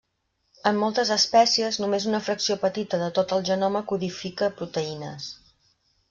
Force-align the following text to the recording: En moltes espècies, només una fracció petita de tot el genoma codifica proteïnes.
En 0.69 0.77
moltes 0.83 1.09
espècies, 1.15 1.77
només 1.83 2.07
una 2.11 2.21
fracció 2.29 2.57
petita 2.63 2.99
de 3.01 3.09
tot 3.17 3.35
el 3.37 3.45
genoma 3.53 3.83
codifica 3.91 4.49
proteïnes. 4.63 5.29